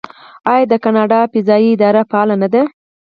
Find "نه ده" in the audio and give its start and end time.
2.43-2.61